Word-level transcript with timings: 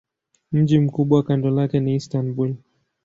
Mji 0.51 0.79
mkubwa 0.79 1.23
kando 1.23 1.49
lake 1.49 1.79
ni 1.79 1.95
Istanbul. 1.95 2.55